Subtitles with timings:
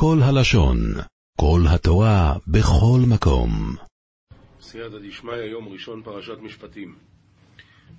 [0.00, 0.78] כל הלשון,
[1.40, 3.50] כל התורה, בכל מקום.
[4.60, 6.94] סייעתא דשמיא, יום ראשון, פרשת משפטים.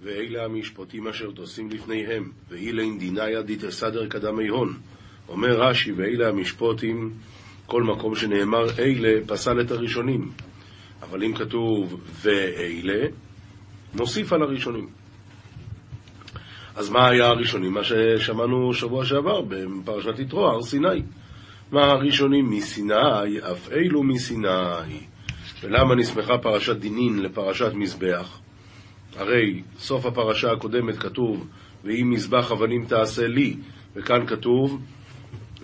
[0.02, 4.78] ואלה המשפטים אשר תוסים לפניהם, ואילין דיניה דתסדר קדמי הון.
[5.30, 7.14] אומר רש"י, ואלה המשפטים,
[7.66, 10.32] כל מקום שנאמר אלה, פסל את הראשונים.
[11.02, 13.08] אבל אם כתוב ואלה,
[13.94, 14.90] נוסיף על הראשונים.
[16.76, 17.74] אז מה היה הראשונים?
[17.74, 21.02] מה ששמענו שבוע שעבר בפרשת יתרו, הר סיני.
[21.72, 25.00] מה הראשונים מסיני, אף אלו מסיני.
[25.64, 28.40] ולמה נסמכה פרשת דינין לפרשת מזבח?
[29.16, 31.48] הרי סוף הפרשה הקודמת כתוב,
[31.84, 33.56] ואם מזבח אבנים תעשה לי,
[33.96, 34.82] וכאן כתוב,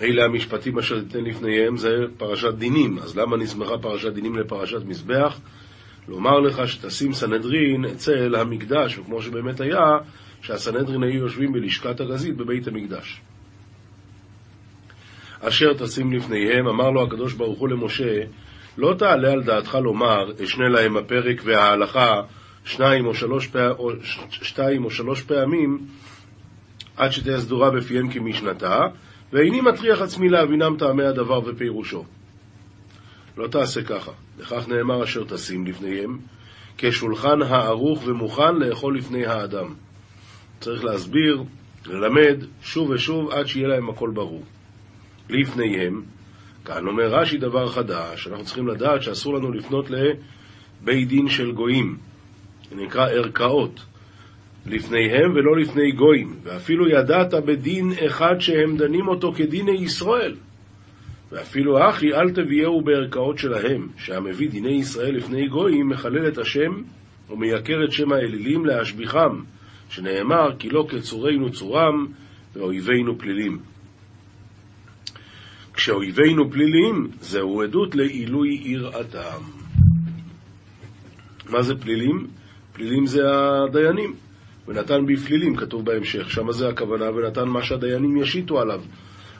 [0.02, 3.00] אלה המשפטים אשר תתן לפניהם, זה פרשת דינים.
[3.00, 5.40] אז למה נסמכה פרשת דינים לפרשת מזבח?
[6.08, 9.98] לומר לך שתשים סנהדרין אצל המקדש, וכמו שבאמת היה,
[10.42, 13.22] שהסנהדרין היו יושבים בלשכת הגזית בבית המקדש.
[15.48, 18.24] אשר תשים לפניהם, אמר לו הקדוש ברוך הוא למשה,
[18.78, 22.22] לא תעלה על דעתך לומר, אשנה להם הפרק וההלכה
[22.66, 23.70] שניים או שלוש, פע...
[23.70, 23.92] או
[24.30, 25.80] שתיים או שלוש פעמים,
[26.98, 28.80] עד שתהיה סדורה בפיהם כמשנתה,
[29.34, 32.04] ואיני מטריח עצמי להבינם טעמי הדבר ופירושו.
[33.38, 36.18] לא תעשה ככה, לכך נאמר אשר תשים לפניהם,
[36.78, 39.74] כשולחן הערוך ומוכן לאכול לפני האדם.
[40.60, 41.44] צריך להסביר,
[41.86, 44.44] ללמד, שוב ושוב, עד שיהיה להם הכל ברור.
[45.30, 46.02] לפניהם,
[46.66, 51.98] כאן אומר רש"י דבר חדש, אנחנו צריכים לדעת שאסור לנו לפנות לבית דין של גויים,
[52.76, 53.86] נקרא ערכאות,
[54.66, 60.36] לפניהם ולא לפני גויים, ואפילו ידעת בדין אחד שהם דנים אותו כדיני ישראל.
[61.32, 66.82] ואפילו אחי אל תביאהו בערכאות שלהם, שהמביא דיני ישראל לפני גויים, מחלל את השם
[67.30, 69.42] ומייקר את שם האלילים להשביחם,
[69.90, 72.06] שנאמר כי לא כצורנו צורם
[72.56, 73.60] ואויבינו פלילים.
[75.76, 79.42] כשאויבינו פלילים, זהו עדות לעילוי יראתם.
[81.50, 82.28] מה זה פלילים?
[82.74, 84.14] פלילים זה הדיינים.
[84.68, 88.82] ונתן בפלילים, כתוב בהמשך, שם זה הכוונה, ונתן מה שהדיינים ישיתו עליו.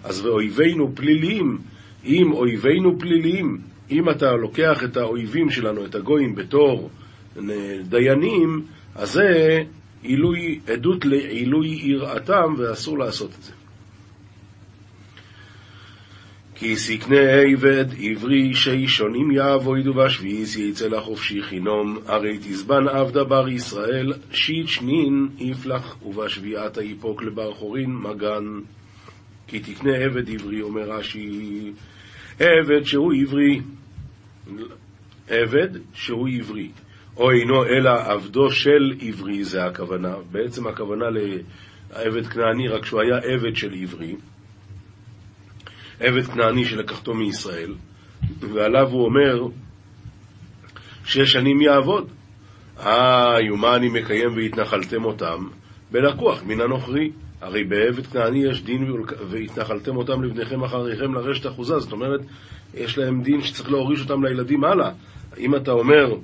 [0.04, 1.58] אז ואויבינו פלילים,
[2.06, 3.58] אם אויבינו פלילים,
[3.92, 6.90] אם אתה לוקח את האויבים שלנו, את הגויים, בתור
[7.90, 8.62] דיינים,
[8.96, 9.64] אז זה
[10.04, 13.52] עילוי, עדות לעילוי יראתם, ואסור לעשות את זה.
[16.56, 17.20] כי סקנה
[17.52, 25.28] עבד עברי שישונים יעבוידו בשביעיס יצא לחופשי חינום, הרי תזבן עבדה בר ישראל, שיט שנין
[25.38, 28.44] יפלח, ובשביעת היפוק לבר חורין מגן.
[29.48, 31.72] כי תקנה עבד עברי, אומר רש"י,
[32.40, 33.62] עבד שהוא עברי,
[35.30, 36.70] עבד שהוא עברי,
[37.18, 43.18] או אינו אלא עבדו של עברי, זה הכוונה, בעצם הכוונה לעבד כנעני, רק שהוא היה
[43.18, 44.16] עבד של עברי.
[46.00, 47.74] עבד כנעני שלקחתו מישראל,
[48.40, 49.48] ועליו הוא אומר,
[51.06, 52.08] שש שנים יעבוד.
[52.80, 55.48] איי, ומה אני מקיים והתנחלתם אותם?
[55.92, 57.12] בלקוח מן הנוכרי.
[57.42, 58.92] הרי בעבד כנעני יש דין
[59.30, 61.80] והתנחלתם אותם לבניכם אחריכם לרשת אחוזה.
[61.80, 62.22] זאת אומרת,
[62.74, 64.92] יש להם דין שצריך להוריש אותם לילדים הלאה.
[65.38, 66.16] אם אתה אומר,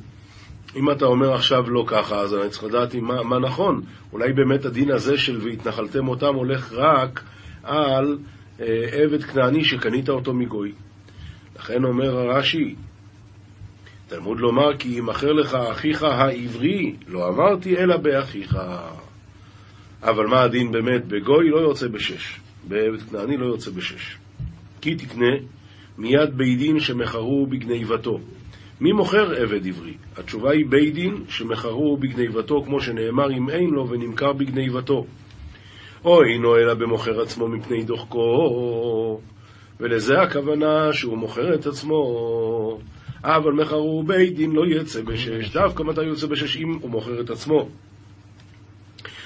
[0.75, 3.81] אם אתה אומר עכשיו לא ככה, אז אני צריך לדעת מה, מה נכון.
[4.13, 7.23] אולי באמת הדין הזה של והתנחלתם אותם הולך רק
[7.63, 8.17] על
[8.91, 10.71] עבד כנעני שקנית אותו מגוי.
[11.55, 12.75] לכן אומר הרש"י,
[14.07, 18.57] תלמוד לומר כי ימכר לך אחיך העברי, לא אמרתי אלא באחיך.
[20.03, 21.05] אבל מה הדין באמת?
[21.07, 24.17] בגוי לא יוצא בשש, בעבד כנעני לא יוצא בשש.
[24.81, 25.35] כי תקנה
[25.97, 28.19] מיד בית דין שמכרו בגניבתו.
[28.81, 29.93] מי מוכר עבד עברי?
[30.17, 35.05] התשובה היא בית דין שמכרו בגניבתו, כמו שנאמר אם אין לו ונמכר בגניבתו.
[36.05, 39.19] או אינו אלא במוכר עצמו מפני דוחקו,
[39.79, 42.79] ולזה הכוונה שהוא מוכר את עצמו.
[43.23, 47.29] אבל מכרו בית דין לא יצא בשש, דווקא מתי יוצא בשש אם הוא מוכר את
[47.29, 47.69] עצמו.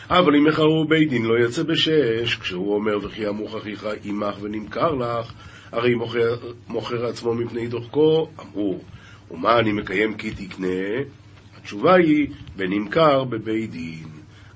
[0.09, 4.95] אבל אם מכרו בית דין לא יצא בשש, כשהוא אומר וכי אמוך אחיך עמך ונמכר
[4.95, 5.33] לך,
[5.71, 6.35] הרי מוכר,
[6.67, 8.83] מוכר עצמו מפני דוחקו, אמור.
[9.31, 10.67] ומה אני מקיים כי תקנה?
[11.57, 12.27] התשובה היא,
[12.57, 14.07] ונמכר בבית דין.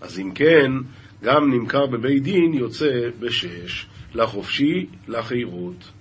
[0.01, 0.71] אז אם כן,
[1.23, 3.85] גם נמכר בבית דין יוצא בשש,
[4.15, 5.91] לחופשי, לחירות.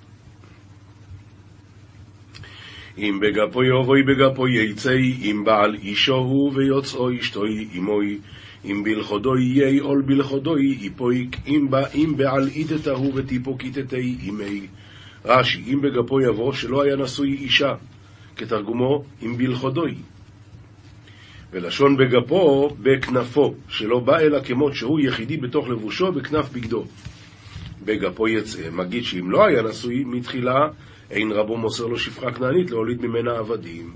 [2.99, 8.19] אם בגפו יבואי בגפו יצאי, אם בעל אישו הוא ויוצאו אשתוי עמוי,
[8.65, 14.67] אם בלכודו יהיה עול בלכודו יפויק, אם, אם בעל איתתה הוא וטיפוק איתתי עמי.
[15.25, 17.75] רש"י, אם בגפו יבוא שלא היה נשוי אישה,
[18.37, 19.94] כתרגומו, אם בלכודוי.
[21.53, 26.85] ולשון בגפו, בכנפו, שלא בא אלא כמות שהוא יחידי בתוך לבושו, בכנף בגדו.
[27.85, 30.69] בגפו יצא, מגיד שאם לא היה נשוי מתחילה,
[31.11, 33.93] אין רבו מוסר לו שפחה כנענית להוליד ממנה עבדים.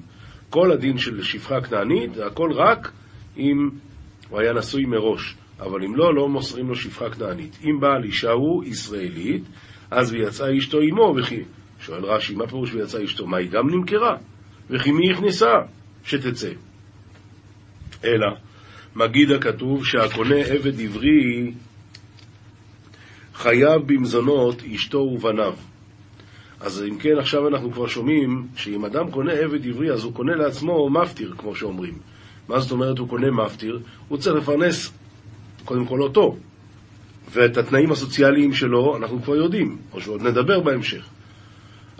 [0.50, 2.92] כל הדין של שפחה כנענית, הכל רק
[3.36, 3.70] אם
[4.28, 5.36] הוא היה נשוי מראש.
[5.60, 7.58] אבל אם לא, לא מוסרים לו שפחה כנענית.
[7.64, 9.42] אם בעל אישה הוא ישראלית,
[9.90, 11.42] אז ויצאה אשתו עמו, וכי...
[11.80, 13.26] שואל רש"י, מה פירוש ויצאה אשתו?
[13.26, 14.16] מה, היא גם נמכרה?
[14.70, 15.52] וכי מי הכניסה?
[16.04, 16.50] שתצא.
[18.04, 18.26] אלא,
[18.96, 21.52] מגיד הכתוב שהקונה עבד עברי
[23.34, 25.54] חייב במזונות אשתו ובניו.
[26.60, 30.34] אז אם כן, עכשיו אנחנו כבר שומעים שאם אדם קונה עבד עברי, אז הוא קונה
[30.36, 31.94] לעצמו מפטיר, כמו שאומרים.
[32.48, 33.80] מה זאת אומרת הוא קונה מפטיר?
[34.08, 34.92] הוא צריך לפרנס
[35.64, 36.36] קודם כל אותו.
[37.32, 41.08] ואת התנאים הסוציאליים שלו אנחנו כבר יודעים, או שעוד נדבר בהמשך.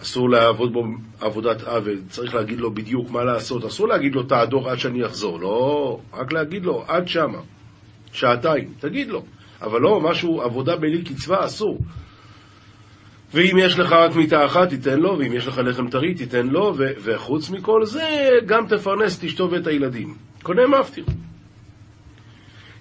[0.03, 0.85] אסור לעבוד בו
[1.21, 5.41] עבודת עוול, צריך להגיד לו בדיוק מה לעשות, אסור להגיד לו תעדור עד שאני אחזור,
[5.41, 7.39] לא, רק להגיד לו עד שמה,
[8.13, 9.23] שעתיים, תגיד לו,
[9.63, 11.79] אבל לא משהו, עבודה בלי קצבה, אסור.
[13.35, 16.75] ואם יש לך רק מיטה אחת, תיתן לו, ואם יש לך לחם טרי, תיתן לו,
[16.77, 20.15] ו- וחוץ מכל זה, גם תפרנס את אשתו ואת הילדים.
[20.43, 21.05] קונה מפטיר.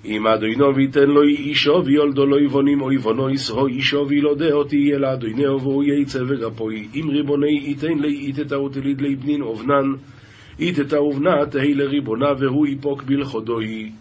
[0.06, 5.62] אם אדוינו ויתן לו אישו ויולדו לו יבונים או יבונו ישרו אישו וילודהו תהיה לאדוינהו
[5.62, 9.94] והוא יצא וגפוי אם ריבוני ייתן לי איתתא ותליד לי בנין אובנן
[10.60, 13.92] איתתא ובנה תהי לריבונה והוא יפוק בלכודוי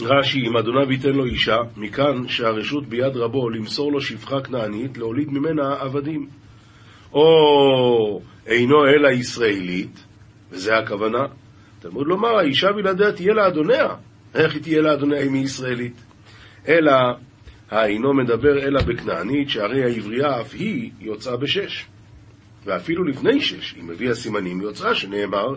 [0.00, 5.28] רש"י, אם אדוניו ייתן לו אישה, מכאן שהרשות ביד רבו למסור לו שפחה כנענית, להוליד
[5.30, 6.26] ממנה עבדים.
[7.12, 10.04] או אינו אלא ישראלית,
[10.50, 11.26] וזה הכוונה,
[11.80, 13.88] תלמוד לומר, האישה בלעדיה תהיה לאדוניה.
[14.34, 16.04] איך היא תהיה לאדוניה אם היא ישראלית?
[16.68, 16.92] אלא,
[17.70, 21.86] האינו מדבר אלא בכנענית, שהרי העברייה אף היא יוצאה בשש.
[22.64, 25.54] ואפילו לפני שש, אם הביאה סימנים, יוצאה שנאמר,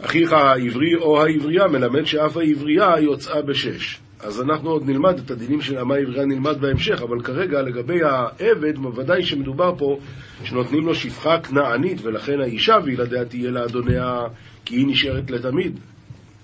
[0.00, 4.00] אחיך העברי או העברייה מלמד שאף העברייה יוצאה בשש.
[4.20, 8.78] אז אנחנו עוד נלמד את הדינים של אמה העברייה נלמד בהמשך, אבל כרגע לגבי העבד,
[8.78, 9.98] בוודאי שמדובר פה
[10.44, 14.20] שנותנים לו שפחה כנענית, ולכן האישה וילדיה תהיה לאדוניה,
[14.68, 15.78] כי היא נשארת לתמיד,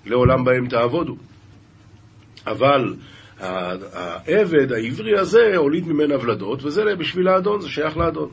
[0.07, 1.17] לעולם בהם תעבודו.
[2.47, 2.95] אבל
[3.41, 8.29] העבד העברי הזה הוליד ממנה ולדות, וזה בשביל האדון, זה שייך לאדון.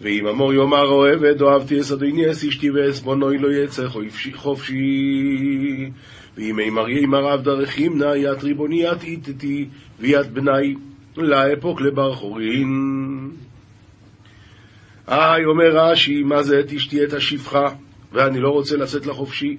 [0.00, 3.88] ואם אמור יאמר אוהבת, אוהבתי אס אדוני אס אשתי ואס בונוי לא יצא
[4.34, 5.90] חופשי.
[6.36, 9.68] ואם אמר יאמר עבד דרכימנה ית ריבוני ית איתתי
[10.00, 10.74] וית בני
[11.16, 13.30] לאפוק לבר חורין.
[15.08, 17.66] איי, אומר רש"י, מה זה את אשתי את השפחה,
[18.12, 19.56] ואני לא רוצה לצאת לחופשי.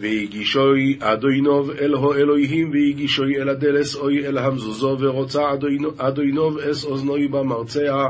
[0.00, 5.42] והגישוי אדוינוב אל הו אלוהים, והגישוי אל הדלס אוי אל המזוזו, ורוצה
[5.98, 8.08] אדוינוב אס אוזנוי במרצע.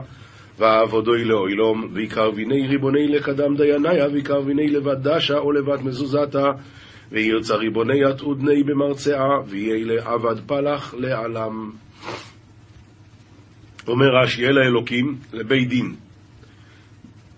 [0.59, 6.51] ועבודוי לאוילום, ויקרביני ריבוני לקדם דייניה, ויקרביני לבד דשה או לבד מזוזתה,
[7.13, 11.71] וירצה ריבוני עתודני במרצעה, ויהיה לעבד פלח לעלם.
[13.89, 15.95] אומר רש"י, אל האלוקים לבית דין,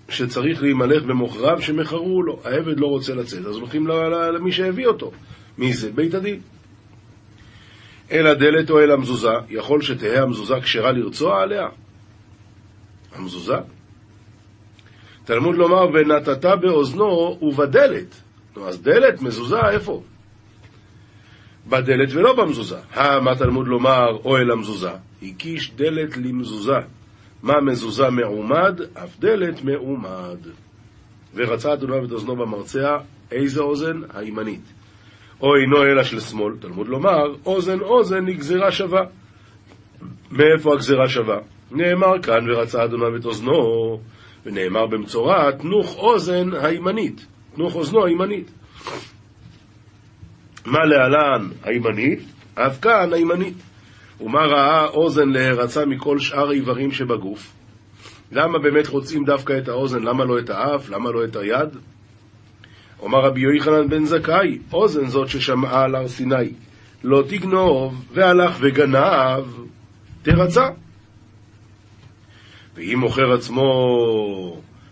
[0.09, 5.12] שצריך להימלך במוכריו שמכרו לו, העבד לא רוצה לצאת, אז הולכים למי שהביא אותו.
[5.59, 5.93] מי זה?
[5.93, 6.41] בית הדין.
[8.11, 11.69] אל הדלת או אל המזוזה, יכול שתהא המזוזה כשרה לרצוע עליה?
[13.15, 13.56] המזוזה.
[15.25, 18.21] תלמוד לומר, ונתת באוזנו ובדלת.
[18.57, 20.03] נו, אז דלת, מזוזה, איפה?
[21.67, 22.79] בדלת ולא במזוזה.
[22.97, 24.91] מה תלמוד לומר, אוהל המזוזה?
[25.23, 26.79] הקיש דלת למזוזה.
[27.44, 28.81] מה מזוזה מעומד?
[28.94, 30.38] אף דלת מעומד.
[31.35, 32.97] ורצה אדוני את אוזנו במרצע,
[33.33, 34.00] איזה אוזן?
[34.14, 34.73] הימנית.
[35.40, 39.02] או אינו אלא של שמאל, תלמוד לומר, אוזן אוזן היא גזירה שווה.
[40.30, 41.38] מאיפה הגזירה שווה?
[41.71, 44.00] נאמר כאן, ורצה אדוני את אוזנו,
[44.47, 48.50] ונאמר במצורע, תנוך אוזן הימנית, תנוך אוזנו הימנית.
[50.66, 52.21] מה להלן הימנית?
[52.54, 53.54] אף כאן הימנית.
[54.25, 57.52] ומה ראה אוזן להרצה מכל שאר האיברים שבגוף?
[58.33, 60.02] למה באמת רוצים דווקא את האוזן?
[60.02, 60.90] למה לא את האף?
[60.90, 61.69] למה לא את היד?
[63.00, 66.52] אומר רבי יוחנן בן זכאי, אוזן זאת ששמעה על הר סיני,
[67.04, 69.45] לא תגנוב, והלך וגנב,
[70.23, 70.69] תרצה.
[72.75, 73.62] ואם מוכר עצמו,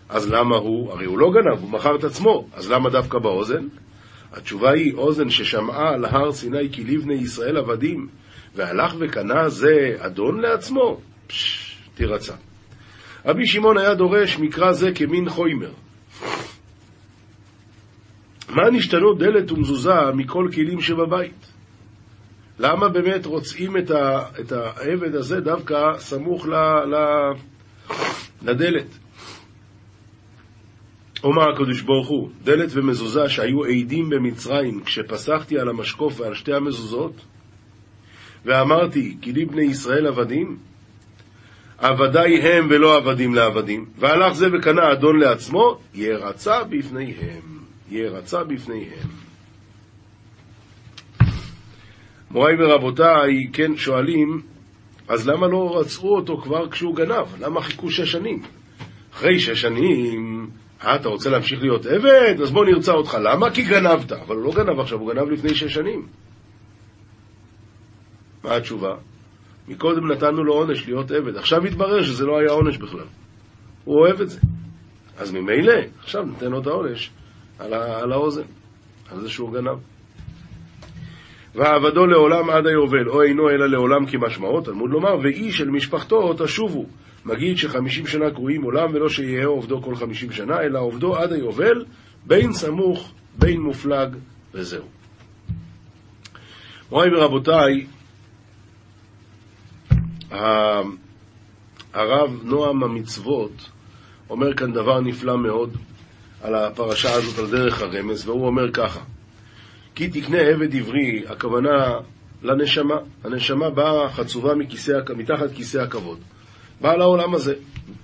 [0.09, 0.91] אז למה הוא?
[0.91, 3.67] הרי הוא לא גנב, הוא מכר את עצמו, אז למה דווקא באוזן?
[4.33, 8.07] התשובה היא, אוזן ששמעה על הר סיני כי לבני ישראל עבדים,
[8.55, 10.99] והלך וקנה זה אדון לעצמו?
[11.27, 12.33] פשש, תירצה.
[13.25, 15.71] רבי שמעון היה דורש מקרא זה כמין חוימר.
[18.49, 21.53] מה נשתנו דלת ומזוזה מכל כלים שבבית?
[22.59, 26.53] למה באמת רוצים את, ה, את העבד הזה דווקא סמוך ל,
[26.85, 26.95] ל,
[28.41, 28.97] לדלת.
[31.23, 37.13] אומר הקדוש ברוך הוא, דלת ומזוזה שהיו עדים במצרים כשפסחתי על המשקוף ועל שתי המזוזות,
[38.45, 40.57] ואמרתי, כי לי בני ישראל עבדים?
[41.77, 43.85] עבדי הם ולא עבדים לעבדים.
[43.97, 47.41] והלך זה וקנה אדון לעצמו, ירצה בפניהם.
[47.91, 49.07] ירצה בפניהם.
[52.31, 54.41] מוריי ורבותיי, כן, שואלים,
[55.07, 57.25] אז למה לא רצחו אותו כבר כשהוא גנב?
[57.39, 58.41] למה חיכו שש שנים?
[59.13, 60.49] אחרי שש שנים,
[60.83, 62.41] אה, אתה רוצה להמשיך להיות עבד?
[62.41, 63.17] אז בוא נרצה אותך.
[63.23, 63.49] למה?
[63.49, 64.11] כי גנבת.
[64.11, 66.05] אבל הוא לא גנב עכשיו, הוא גנב לפני שש שנים.
[68.43, 68.95] מה התשובה?
[69.67, 71.37] מקודם נתנו לו עונש להיות עבד.
[71.37, 73.05] עכשיו התברר שזה לא היה עונש בכלל.
[73.83, 74.39] הוא אוהב את זה.
[75.17, 77.11] אז ממילא, עכשיו ניתן לו את העונש
[77.59, 78.43] על, על האוזן,
[79.11, 79.77] על זה שהוא גנב.
[81.55, 86.85] ועבדו לעולם עד היובל, או אינו אלא לעולם כמשמעו, תלמוד לומר, ואיש אל משפחתו תשובו.
[87.25, 91.85] מגיד שחמישים שנה קרויים עולם, ולא שיהיה עובדו כל חמישים שנה, אלא עובדו עד היובל,
[92.25, 94.15] בין סמוך, בין מופלג,
[94.53, 94.85] וזהו.
[96.91, 97.85] מוריי ורבותיי,
[101.93, 103.69] הרב נועם המצוות
[104.29, 105.77] אומר כאן דבר נפלא מאוד
[106.41, 108.99] על הפרשה הזאת, על דרך הרמז, והוא אומר ככה:
[109.95, 111.97] כי תקנה עבד עברי, הכוונה
[112.43, 112.95] לנשמה.
[113.23, 116.19] הנשמה באה חצובה מכיסא, מתחת כיסא הכבוד.
[116.81, 117.53] באה לעולם הזה.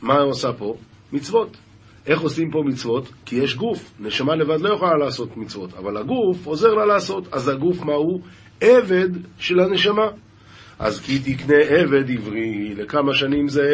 [0.02, 0.76] מה היא עושה פה?
[1.14, 1.58] מצוות.
[2.08, 3.10] איך עושים פה מצוות?
[3.26, 3.92] כי יש גוף.
[4.00, 7.34] נשמה לבד לא יכולה לעשות מצוות, אבל הגוף עוזר לה לעשות.
[7.34, 8.22] אז הגוף מה הוא?
[8.62, 10.08] עבד של הנשמה.
[10.80, 13.68] אז כי תקנה עבד עברי, לכמה שנים זה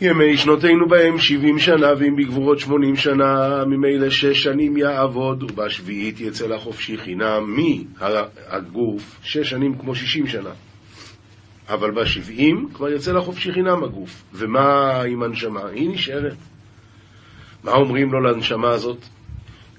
[0.00, 6.46] ימי שנותינו בהם שבעים שנה, ואם בגבורות שמונים שנה, ממילא שש שנים יעבוד, ובשביעית יצא
[6.46, 7.56] לחופשי חינם
[8.00, 10.50] מהגוף, שש שנים כמו שישים שנה.
[11.68, 14.22] אבל בשבעים כבר יצא לחופשי חינם הגוף.
[14.32, 15.66] ומה עם הנשמה?
[15.74, 16.36] היא נשארת.
[17.64, 18.98] מה אומרים לו לנשמה הזאת?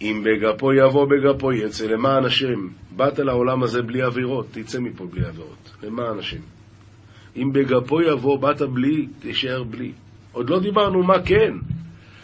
[0.01, 2.67] אם בגפו יבוא בגפו יצא, למען השם.
[2.95, 5.71] באת לעולם הזה בלי עבירות, תצא מפה בלי עבירות.
[5.83, 6.41] למען השם.
[7.35, 9.91] אם בגפו יבוא, באת בלי, תישאר בלי.
[10.31, 11.53] עוד לא דיברנו מה כן,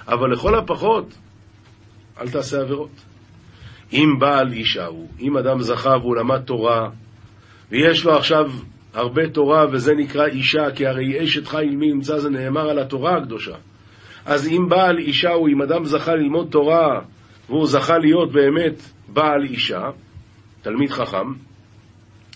[0.07, 1.17] אבל לכל הפחות,
[2.21, 3.05] אל תעשה עבירות.
[3.93, 6.89] אם בעל אישה הוא, אם אדם זכה והוא למד תורה,
[7.71, 8.51] ויש לו עכשיו
[8.93, 13.17] הרבה תורה, וזה נקרא אישה, כי הרי אשת חיל מי ימצא זה נאמר על התורה
[13.17, 13.55] הקדושה.
[14.25, 17.01] אז אם בעל אישה הוא, אם אדם זכה ללמוד תורה,
[17.51, 19.81] והוא זכה להיות באמת בעל אישה,
[20.61, 21.33] תלמיד חכם,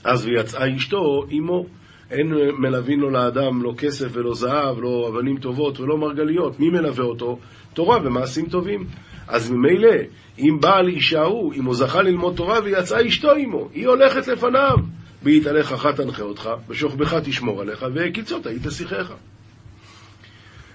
[0.03, 1.65] אז ויצאה אשתו עמו.
[2.11, 6.59] אין מלווין לו לאדם לא כסף ולא זהב, לא אבנים טובות ולא מרגליות.
[6.59, 7.39] מי מלווה אותו?
[7.73, 8.83] תורה ומעשים טובים.
[9.27, 9.95] אז ממילא,
[10.39, 14.77] אם בעל אישה הוא, אם הוא זכה ללמוד תורה ויצאה אשתו עמו, היא הולכת לפניו.
[15.23, 19.13] בהתהלך אחת תנחה אותך, בשוכבך תשמור עליך, וקיצות היית שיחיך.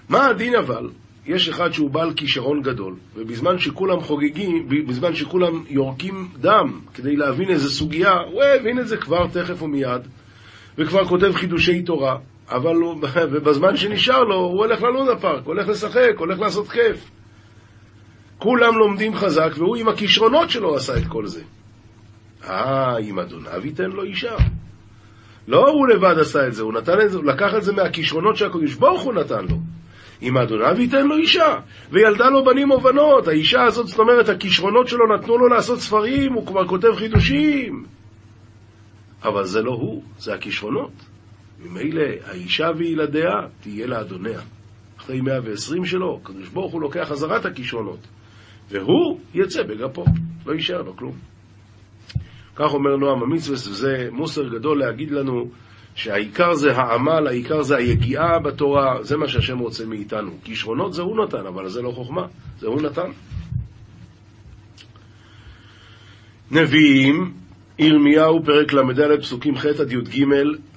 [0.09, 0.89] מה הדין אבל?
[1.25, 7.49] יש אחד שהוא בעל כישרון גדול, ובזמן שכולם חוגגים, בזמן שכולם יורקים דם כדי להבין
[7.49, 10.01] איזה סוגיה, הוא הבין את זה כבר תכף ומיד,
[10.77, 12.17] וכבר כותב חידושי תורה,
[12.49, 12.95] אבל הוא,
[13.31, 17.09] ובזמן שנשאר לו, הוא הולך ללונה פארק, הולך לשחק, הולך לעשות כיף.
[18.37, 21.41] כולם לומדים חזק, והוא עם הכישרונות שלו עשה את כל זה.
[22.49, 24.35] אה, אם אדוניו ייתן לו אישה.
[25.47, 28.35] לא הוא לבד עשה את זה, הוא נתן את זה, הוא לקח את זה מהכישרונות
[28.35, 29.57] שהקדוש ברוך הוא נתן לו.
[30.21, 31.59] אם אדוניו ייתן לו אישה,
[31.91, 33.27] וילדה לו בנים או בנות.
[33.27, 37.85] האישה הזאת, זאת אומרת, הכישרונות שלו נתנו לו לעשות ספרים, הוא כבר כותב חידושים.
[39.23, 40.91] אבל זה לא הוא, זה הכישרונות.
[41.63, 44.39] ממילא האישה וילדיה תהיה לאדוניה.
[44.99, 47.99] אחרי 120 שלו, הקדוש ברוך הוא לוקח חזרה את הכישרונות,
[48.69, 50.05] והוא יצא בגפו,
[50.45, 51.15] לא יישאר לו כלום.
[52.55, 55.45] כך אומר נועם המצווה, וזה מוסר גדול להגיד לנו
[55.95, 60.31] שהעיקר זה העמל, העיקר זה היגיעה בתורה, זה מה שהשם רוצה מאיתנו.
[60.43, 62.27] כישרונות זה הוא נתן, אבל זה לא חוכמה,
[62.59, 63.11] זה הוא נתן.
[66.51, 67.33] נביאים
[67.79, 70.25] ירמיהו, פרק ל"ד, פסוקים ח' עד י"ג,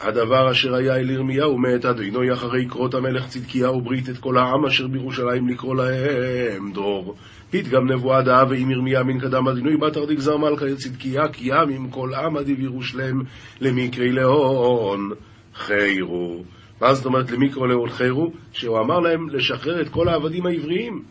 [0.01, 4.67] הדבר אשר היה אל ירמיהו מאת אדוני אחרי קרות המלך צדקיהו ברית את כל העם
[4.67, 7.15] אשר בירושלים לקרוא להם דור.
[7.55, 11.71] פתגם נבואה דאה ואם ירמיה מן קדם אדינוי בת ארדיק זר מלכה צדקיה כי עם
[11.71, 13.23] עם כל עם עדי בירושלם
[13.61, 15.11] למקרי להון
[15.55, 16.45] חיירו.
[16.81, 18.33] מה זאת אומרת למיקרו להון חיירו?
[18.53, 21.03] שהוא אמר להם לשחרר את כל העבדים העבריים.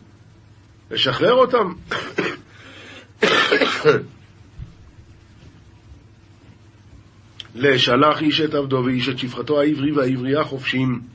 [0.90, 1.72] לשחרר אותם.
[7.54, 11.13] לשלח איש את עבדו ואיש את שפחתו העברי והעברייה חופשים.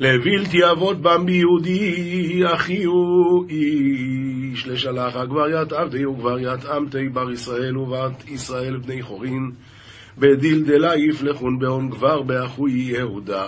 [0.00, 4.66] לבלתי אבות בם ביהודי אחי הוא איש.
[4.66, 9.50] לשלח הגבר יתעבדי וגבר יתעמתי בר ישראל ובת ישראל בני חורין.
[10.18, 13.46] בדלדלה יפלחון בהון גבר באחוי יהודה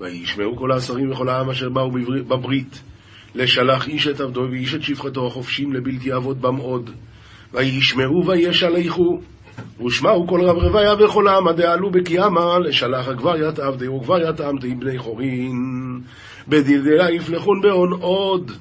[0.00, 1.90] וישמעו כל השרים וכל העם אשר באו
[2.28, 2.82] בברית
[3.34, 6.90] לשלח איש את עבדו ואיש את שפחתו החופשים לבלתי אבות בם עוד.
[7.52, 9.20] וישמעו וישלחו
[9.86, 16.00] ושמעו כל רב רוויה וכל העם הדעלו בקיאמה לשלח הגבריית עבדי וגבריית עמתי בני חורין.
[16.48, 18.52] בדלדלה יפלחון בהון עוד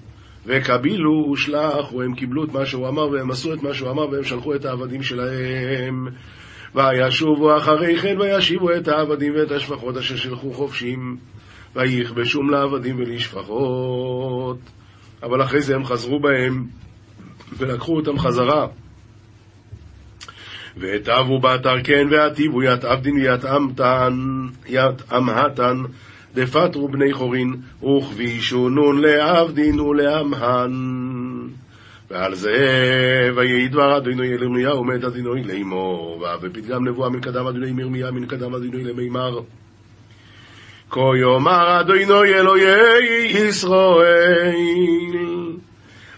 [0.45, 4.23] וקבילו ושלח והם קיבלו את מה שהוא אמר והם עשו את מה שהוא אמר והם
[4.23, 6.07] שלחו את העבדים שלהם.
[6.75, 11.17] וישובו אחרי כן וישיבו את העבדים ואת השפחות אשר שלחו חופשים
[11.75, 14.57] ויכבשום לעבדים ולשפחות.
[15.23, 16.65] אבל אחרי זה הם חזרו בהם
[17.57, 18.67] ולקחו אותם חזרה
[20.77, 24.13] והטבו באתר כן והטיבו יתעבדין ויתאמתן
[24.69, 25.77] יתאמהתן
[26.35, 30.71] דפטרו בני חורין וכבישו נון לעבדין ולעמהן
[32.11, 37.71] ועל זה ויהי דבר אדוני אל ירמיהו מת אדוני לאמור ופתגם נבואה מן קדם אדוני
[37.71, 39.39] מירמיה מן קדם אדוני למימר.
[40.89, 43.95] כה יאמר אדוני אלוהי ישראל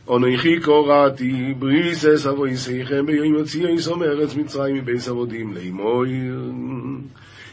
[0.10, 6.04] אנכי קוראתי בריסס אבויסיכם ביום יוציאיסו מארץ מצרים מביס עבודים לאמור.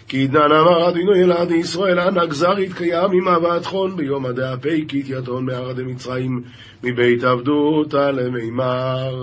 [0.09, 5.47] כי דנן אמר אדוני אלעד ישראל אנא גזר יתקיים ממבט חון ביום הדאפי כי יתון
[5.47, 6.43] מערד מצרים
[6.83, 9.15] מבית עבדותה למימר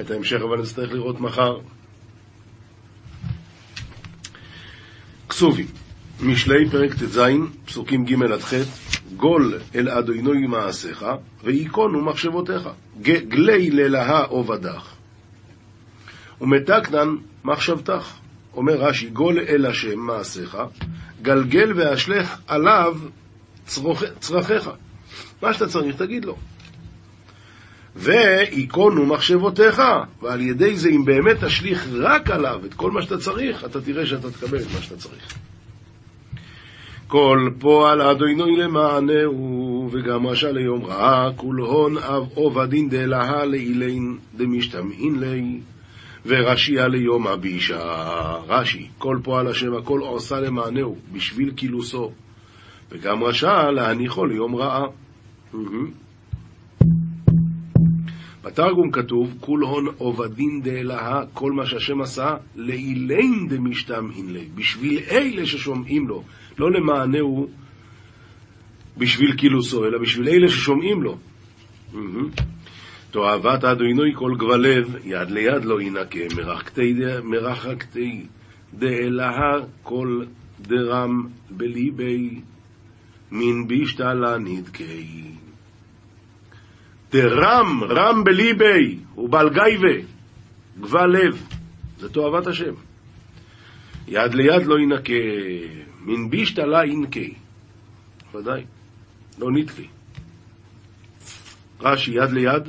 [0.00, 1.58] את ההמשך אבל נצטרך לראות מחר.
[5.28, 5.66] כסובי
[6.22, 7.20] משלי פרק ט"ז,
[7.64, 8.54] פסוקים ג' עד ח',
[9.16, 11.06] גול אל אדוני מעשיך,
[11.44, 12.68] וייכונו מחשבותיך.
[13.02, 14.94] גלי ללהה עובדך.
[16.40, 18.12] ומתקנן מחשבתך.
[18.54, 20.56] אומר רש"י, גול אל השם מעשיך,
[21.22, 22.96] גלגל ואשלך עליו.
[24.20, 24.70] צרכיך.
[25.42, 26.36] מה שאתה צריך, תגיד לו.
[27.96, 29.82] וייכונו מחשבותיך,
[30.22, 34.06] ועל ידי זה, אם באמת תשליך רק עליו את כל מה שאתה צריך, אתה תראה
[34.06, 35.34] שאתה תקבל את מה שאתה צריך.
[37.08, 45.20] כל פועל אדוני למענהו, וגם רשע ליום רעה, כול הון אב עובדין דלהה לאילין דמשתמעין
[45.20, 45.60] לי,
[46.26, 47.80] ורשיה ליום הבישה.
[48.48, 52.12] רש"י, כל פועל השם הכל עושה למענהו, בשביל קילוסו,
[52.90, 54.86] וגם רשע להניחו ליום רעה.
[58.58, 65.46] בתרגום כתוב, כול הון עובדין דאלהה, כל מה שהשם עשה, לאילין דמשתמעין לי, בשביל אלה
[65.46, 66.22] ששומעים לו.
[66.58, 67.48] לא למענהו
[68.96, 71.18] בשביל קילוסו, אלא בשביל אלה ששומעים לו.
[73.10, 76.18] תועבת אדוני כל גבלב, יד ליד לא ינקה,
[77.24, 78.26] מרחקתי
[78.74, 79.30] דאלה
[79.82, 80.24] כל
[80.60, 82.40] דרם בליבי,
[83.32, 85.47] מן בישתלה נדקי.
[87.10, 90.04] דרם, רם בליבי, ובעל גייבה,
[90.80, 91.46] גבל לב,
[91.98, 92.74] זה תועבת השם.
[94.08, 95.12] יד ליד לא ינקה,
[96.00, 97.34] מן בישתא לה אינקי.
[98.34, 98.64] ודאי,
[99.38, 99.88] לא נתקי.
[101.80, 102.62] רש"י יד ליד,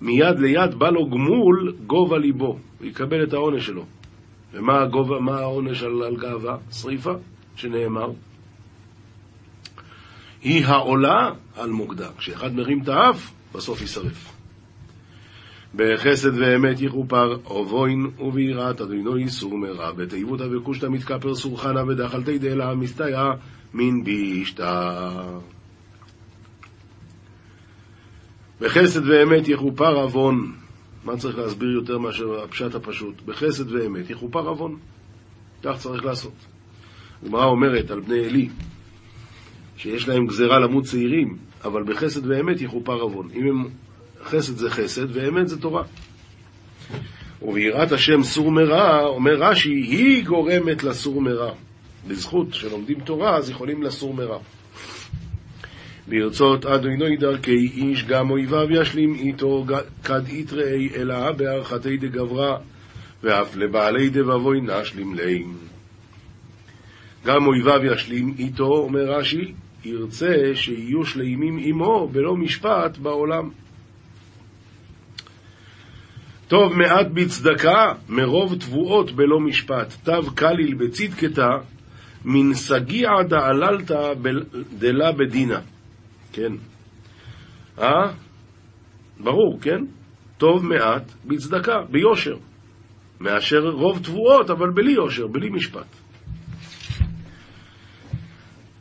[0.00, 3.84] מיד ליד בא לו גמול גובה ליבו, הוא יקבל את העונש שלו.
[4.52, 6.56] ומה הגובה, מה העונש על, על גאווה?
[6.72, 7.12] שריפה,
[7.56, 8.10] שנאמר.
[10.42, 12.08] היא העולה על מוקדה.
[12.18, 14.32] כשאחד מרים את האף, בסוף יישרף.
[15.74, 23.30] בחסד ואמת יכופר, אובוין וביראת אדינו איסור מרע, בתיבותא וקושטא מתכפר סורחנה ודחלתי דאלה מסתייע
[23.74, 24.92] מן בישתא.
[28.60, 30.52] בחסד ואמת יכופר עוון.
[31.04, 33.22] מה צריך להסביר יותר מאשר הפשט הפשוט?
[33.26, 34.76] בחסד ואמת יכופר עוון.
[35.62, 36.34] כך צריך לעשות.
[37.22, 38.48] הגמרא אומרת על בני עלי,
[39.76, 43.28] שיש להם גזרה למות צעירים, אבל בחסד ואמת יכופר עוון.
[43.34, 43.68] אם הם
[44.24, 45.82] חסד זה חסד, ואמת זה תורה.
[47.42, 51.52] וביראת השם סור מרע, אומר רש"י, היא גורמת לסור מרע.
[52.08, 54.38] בזכות שלומדים תורה, אז יכולים לסור מרע.
[56.08, 59.66] ברצות אדוני דרכי איש, גם אויביו ישלים איתו,
[60.04, 62.58] כד יתראי אלא בהערכתי דגברה,
[63.22, 65.54] ואף לבעלי דבבוי נשלים להם.
[67.24, 69.52] גם אויביו ישלים איתו, אומר רש"י,
[69.86, 73.50] ירצה שיהיו שלימים עמו בלא משפט בעולם.
[76.48, 79.92] טוב מעט בצדקה, מרוב תבואות בלא משפט.
[80.04, 81.50] תו קליל בצדקתה,
[82.24, 84.14] מן סגיע דעללתא
[84.78, 85.60] דלה בדינה.
[86.32, 86.52] כן.
[87.78, 88.12] אה?
[89.20, 89.84] ברור, כן?
[90.38, 92.36] טוב מעט בצדקה, ביושר.
[93.20, 96.05] מאשר רוב תבואות, אבל בלי יושר, בלי משפט.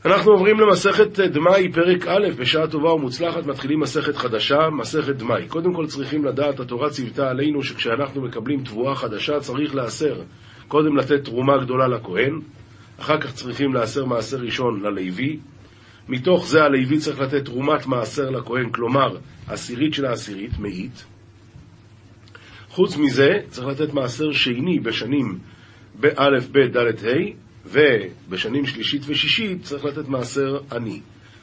[0.06, 5.48] אנחנו עוברים למסכת דמאי, פרק א', בשעה טובה ומוצלחת, מתחילים מסכת חדשה, מסכת דמאי.
[5.48, 10.22] קודם כל צריכים לדעת, התורה ציוותה עלינו שכשאנחנו מקבלים תבואה חדשה צריך לעשר.
[10.68, 12.40] קודם לתת תרומה גדולה לכהן,
[13.00, 15.40] אחר כך צריכים לעשר מעשר ראשון ללוי.
[16.10, 21.06] מתוך זה הלוי צריך לתת תרומת מעשר לכהן, כלומר, עשירית של העשירית, מאית.
[22.70, 25.40] חוץ מזה, צריך לתת מעשר שני בשנים
[26.00, 31.00] בא', ב', ד', ה', ובשנים שלישית ושישית צריך לתת מעשר עני.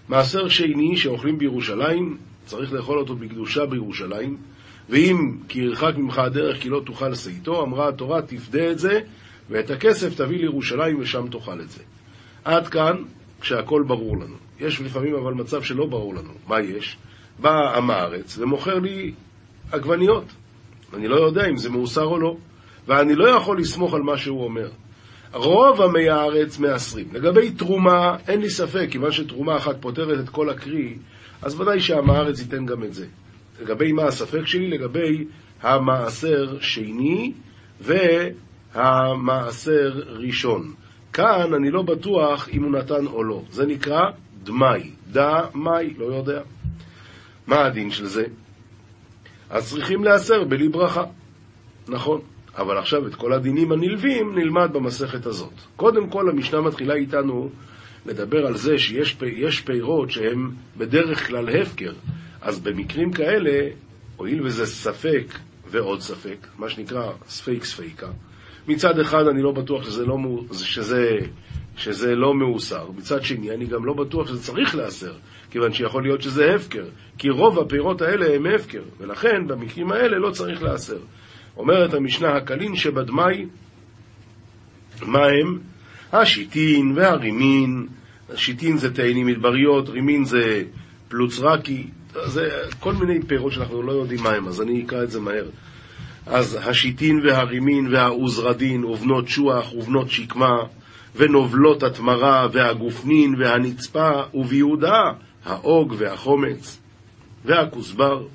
[0.09, 4.37] מעשר שני שאוכלים בירושלים, צריך לאכול אותו בקדושה בירושלים,
[4.89, 9.01] ואם כי ירחק ממך הדרך כי לא תאכל שאיתו, אמרה התורה תפדה את זה,
[9.51, 11.83] ואת הכסף תביא לירושלים ושם תאכל את זה.
[12.45, 12.97] עד כאן,
[13.41, 14.37] כשהכול ברור לנו.
[14.61, 16.31] יש לפעמים אבל מצב שלא ברור לנו.
[16.49, 16.97] מה יש?
[17.39, 19.13] בא עם הארץ ומוכר לי
[19.73, 20.25] עגבניות.
[20.95, 22.37] אני לא יודע אם זה מאוסר או לא,
[22.89, 24.69] ואני לא יכול לסמוך על מה שהוא אומר.
[25.35, 27.09] רוב עמי הארץ מעשרים.
[27.13, 30.95] לגבי תרומה, אין לי ספק, כיוון שתרומה אחת פותרת את כל הקרי,
[31.43, 33.07] אז ודאי שעם הארץ ייתן גם את זה.
[33.61, 34.71] לגבי מה הספק שלי?
[34.71, 35.25] לגבי
[35.63, 37.33] המעשר שני
[38.75, 40.75] והמעשר ראשון.
[41.13, 43.43] כאן אני לא בטוח אם הוא נתן או לא.
[43.51, 44.11] זה נקרא
[44.43, 44.91] דמאי.
[45.13, 46.41] דמאי, לא יודע.
[47.47, 48.25] מה הדין של זה?
[49.51, 51.05] אז צריכים להסר בלי ברכה.
[51.89, 52.21] נכון.
[52.57, 55.53] אבל עכשיו את כל הדינים הנלווים נלמד במסכת הזאת.
[55.77, 57.51] קודם כל המשנה מתחילה איתנו
[58.07, 59.17] לדבר על זה שיש
[59.65, 61.93] פירות שהם בדרך כלל הפקר.
[62.43, 63.69] אז במקרים כאלה,
[64.17, 65.25] הואיל וזה ספק
[65.71, 68.09] ועוד ספק, מה שנקרא ספייק ספייקה,
[68.69, 70.17] מצד אחד אני לא בטוח שזה לא,
[70.53, 71.19] שזה,
[71.77, 75.13] שזה לא מאוסר, מצד שני אני גם לא בטוח שזה צריך להסר,
[75.51, 76.85] כיוון שיכול להיות שזה הפקר,
[77.19, 80.99] כי רוב הפירות האלה הם הפקר, ולכן במקרים האלה לא צריך להסר.
[81.57, 83.47] אומרת המשנה הקלין שבדמאי,
[85.03, 85.59] מה הם?
[86.13, 87.87] השיטין והרימין,
[88.31, 90.63] השיטין זה תאנים מדבריות, רימין זה
[91.09, 91.87] פלוצרקי,
[92.27, 92.49] זה
[92.81, 95.49] כל מיני פירות שאנחנו לא יודעים מה הם, אז אני אקרא את זה מהר.
[96.27, 100.57] אז השיטין והרימין והעוזרדין ובנות שוח ובנות שקמה
[101.17, 105.03] ונובלות התמרה והגופנין והנצפה וביהודה
[105.45, 106.81] האוג והחומץ
[107.45, 108.27] והכוסבר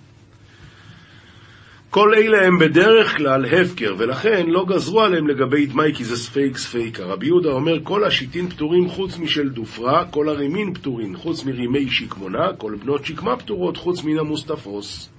[1.89, 6.57] כל אלה הם בדרך כלל הפקר, ולכן לא גזרו עליהם לגבי דמאי כי זה ספק
[6.57, 7.03] ספיקא.
[7.05, 12.53] רבי יהודה אומר, כל השיתין פטורים חוץ משל דיופרה, כל הרימין פטורים חוץ מרימי שקמונה,
[12.57, 15.09] כל בנות שקמה פטורות חוץ מן המוסטפות.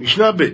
[0.00, 0.44] משנה ב'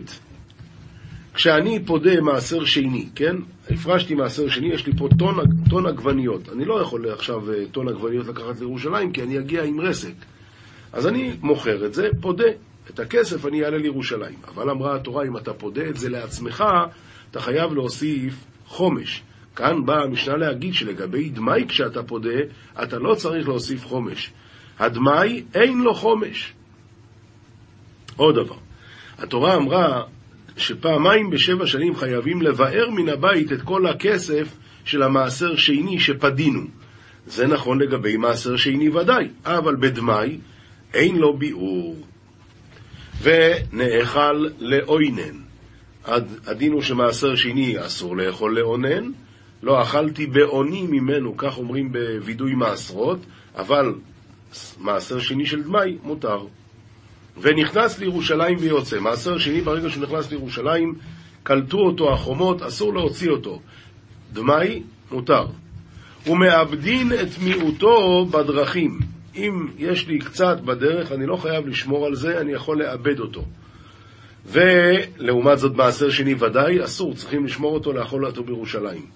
[1.34, 3.36] כשאני פודה מעשר שני, כן?
[3.70, 5.36] הפרשתי מעשר שני, יש לי פה טון,
[5.70, 6.48] טון עגבניות.
[6.48, 10.12] אני לא יכול עכשיו אה, טון עגבניות לקחת לירושלים, כי אני אגיע עם רסק.
[10.92, 12.44] אז אני מוכר את זה, פודה.
[12.90, 14.38] את הכסף אני אעלה לירושלים.
[14.48, 16.64] אבל אמרה התורה, אם אתה פודה את זה לעצמך,
[17.30, 18.34] אתה חייב להוסיף
[18.66, 19.22] חומש.
[19.56, 22.40] כאן באה המשנה להגיד שלגבי דמאי כשאתה פודה,
[22.82, 24.32] אתה לא צריך להוסיף חומש.
[24.78, 26.52] הדמאי אין לו חומש.
[28.16, 28.56] עוד דבר,
[29.18, 30.02] התורה אמרה
[30.56, 36.62] שפעמיים בשבע שנים חייבים לבאר מן הבית את כל הכסף של המעשר שני שפדינו.
[37.26, 40.38] זה נכון לגבי מעשר שני ודאי, אבל בדמאי
[40.94, 41.96] אין לו ביאור.
[43.22, 45.42] ונאכל לאוינן.
[46.46, 49.10] הדין הוא שמעשר שני אסור לאכול לאונן,
[49.62, 53.18] לא אכלתי באוני ממנו, כך אומרים בווידוי מעשרות,
[53.56, 53.94] אבל
[54.78, 56.46] מעשר שני של דמאי מותר.
[57.40, 59.00] ונכנס לירושלים ויוצא.
[59.00, 60.94] מעשר שני, ברגע שהוא נכנס לירושלים,
[61.42, 63.60] קלטו אותו החומות, אסור להוציא אותו.
[64.32, 65.46] דמאי, מותר.
[66.26, 68.98] ומאבדין את מיעוטו בדרכים.
[69.36, 73.44] אם יש לי קצת בדרך, אני לא חייב לשמור על זה, אני יכול לאבד אותו.
[74.46, 79.06] ולעומת זאת, מעשר שני ודאי אסור, צריכים לשמור אותו, לאכול אותו בירושלים.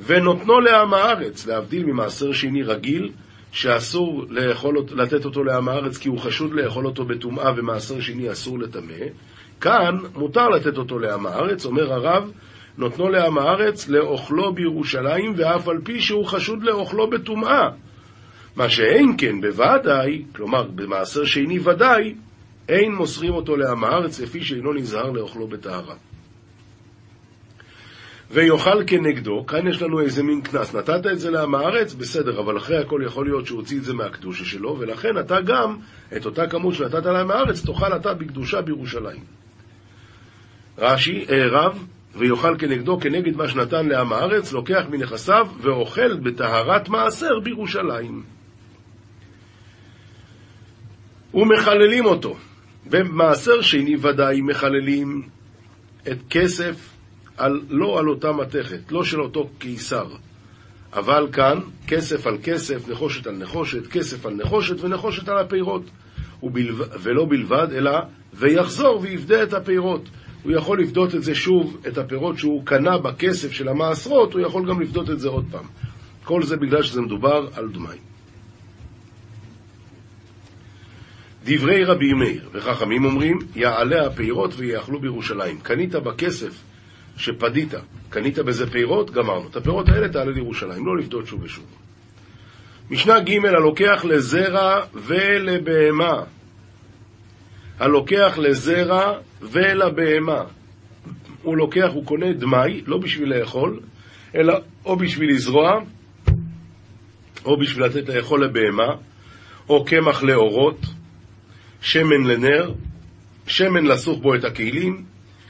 [0.00, 3.12] ונותנו לעם הארץ, להבדיל ממעשר שני רגיל,
[3.52, 8.58] שאסור לאכול, לתת אותו לעם הארץ כי הוא חשוד לאכול אותו בטומאה ומעשר שני אסור
[8.58, 9.04] לטמא,
[9.60, 12.30] כאן מותר לתת אותו לעם הארץ, אומר הרב,
[12.78, 17.68] נותנו לעם הארץ לאוכלו בירושלים ואף על פי שהוא חשוד לאוכלו בטומאה.
[18.56, 22.14] מה שאין כן בוודאי, כלומר במעשר שני ודאי,
[22.68, 25.94] אין מוסרים אותו לעם הארץ לפי שאינו נזהר לאוכלו בטהרה.
[28.30, 30.74] ויאכל כנגדו, כאן יש לנו איזה מין קנס.
[30.74, 33.94] נתת את זה לעם הארץ, בסדר, אבל אחרי הכל יכול להיות שהוא הוציא את זה
[33.94, 35.76] מהקדושה שלו, ולכן אתה גם,
[36.16, 39.24] את אותה כמות שנתת לעם הארץ, תאכל אתה בקדושה בירושלים.
[40.78, 47.40] רש"י, אה, רב, ויאכל כנגדו, כנגד מה שנתן לעם הארץ, לוקח מנכסיו ואוכל בטהרת מעשר
[47.42, 48.35] בירושלים.
[51.36, 52.36] ומחללים אותו.
[52.90, 55.22] במעשר שני ודאי מחללים
[56.08, 56.96] את כסף
[57.36, 60.06] על, לא על אותה מתכת, לא של אותו קיסר.
[60.92, 65.82] אבל כאן, כסף על כסף, נחושת על נחושת, כסף על נחושת ונחושת על הפירות.
[66.42, 66.84] ובלו...
[67.02, 67.90] ולא בלבד, אלא
[68.34, 70.08] ויחזור ויפדה את הפירות.
[70.42, 74.68] הוא יכול לפדות את זה שוב, את הפירות שהוא קנה בכסף של המעשרות, הוא יכול
[74.68, 75.64] גם לפדות את זה עוד פעם.
[76.24, 78.15] כל זה בגלל שזה מדובר על דמי.
[81.46, 85.60] דברי רבי מאיר, וחכמים אומרים, יעלה הפירות ויאכלו בירושלים.
[85.60, 86.62] קנית בכסף
[87.16, 87.74] שפדית,
[88.10, 89.48] קנית בזה פירות, גמרנו.
[89.48, 91.64] את הפירות האלה תעלה לירושלים, לא לפדות שוב ושוב.
[92.90, 96.22] משנה ג' הלוקח לזרע ולבהמה.
[97.78, 100.44] הלוקח לזרע ולבהמה.
[101.42, 103.80] הוא לוקח, הוא קונה דמאי, לא בשביל לאכול,
[104.34, 104.54] אלא
[104.84, 105.80] או בשביל לזרוע,
[107.44, 108.94] או בשביל לתת לאכול לבהמה,
[109.68, 110.78] או קמח לאורות,
[111.86, 112.72] שמן לנר,
[113.46, 115.04] שמן לסוך בו את הכלים.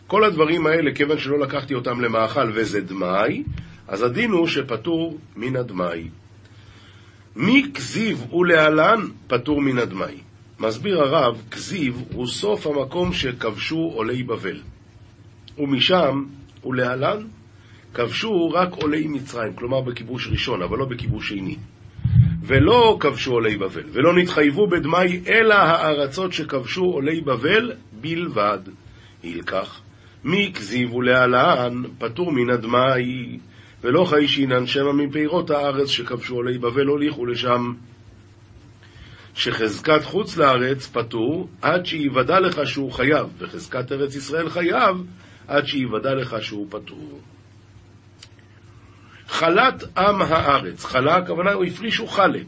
[0.07, 3.42] כל הדברים האלה, כיוון שלא לקחתי אותם למאכל וזה דמאי,
[3.88, 6.09] אז הדין הוא שפטור מן הדמאי.
[7.37, 10.16] מי כזיב ולהלן פטור מן הדמאי.
[10.61, 14.61] מסביר הרב, כזיב הוא סוף המקום שכבשו עולי בבל.
[15.59, 16.25] ומשם,
[16.64, 17.27] ולהלן,
[17.94, 21.57] כבשו רק עולי מצרים, כלומר בכיבוש ראשון, אבל לא בכיבוש שני.
[22.47, 28.59] ולא כבשו עולי בבל, ולא נתחייבו בדמי, אלא הארצות שכבשו עולי בבל בלבד.
[29.25, 29.81] ילקח,
[30.25, 33.39] מי כזיבו להלן, פטור מן הדמי,
[33.83, 37.73] ולא חיישינן שמא מפירות הארץ שכבשו עולי בבל הוליכו לשם.
[39.35, 44.97] שחזקת חוץ לארץ פטור עד שיוודע לך שהוא חייב, וחזקת ארץ ישראל חייב
[45.49, 47.21] עד שיוודע לך שהוא פטור.
[49.29, 52.41] חלת עם הארץ, חלה הכוונה הוא הפרישו חלה.